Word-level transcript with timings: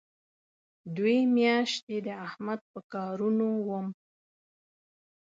دوې 0.95 1.17
میاشتې 1.37 1.97
د 2.07 2.09
احمد 2.27 2.59
په 2.71 2.79
کارونو 2.93 3.47
وم. 3.67 3.87